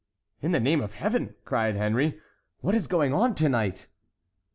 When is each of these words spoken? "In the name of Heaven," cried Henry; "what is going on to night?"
"In 0.41 0.51
the 0.51 0.59
name 0.59 0.81
of 0.81 0.93
Heaven," 0.93 1.35
cried 1.45 1.75
Henry; 1.75 2.19
"what 2.61 2.73
is 2.73 2.87
going 2.87 3.13
on 3.13 3.35
to 3.35 3.47
night?" 3.47 3.85